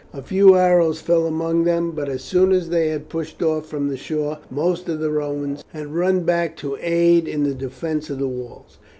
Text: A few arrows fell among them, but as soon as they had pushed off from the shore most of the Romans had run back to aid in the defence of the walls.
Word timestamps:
A 0.13 0.23
few 0.23 0.55
arrows 0.55 0.99
fell 0.99 1.27
among 1.27 1.63
them, 1.63 1.91
but 1.91 2.09
as 2.09 2.23
soon 2.23 2.51
as 2.51 2.69
they 2.69 2.87
had 2.87 3.07
pushed 3.07 3.43
off 3.43 3.67
from 3.67 3.87
the 3.87 3.95
shore 3.97 4.39
most 4.49 4.89
of 4.89 4.99
the 4.99 5.11
Romans 5.11 5.63
had 5.73 5.93
run 5.93 6.21
back 6.21 6.57
to 6.57 6.75
aid 6.81 7.27
in 7.27 7.43
the 7.43 7.53
defence 7.53 8.09
of 8.09 8.17
the 8.17 8.27
walls. 8.27 8.79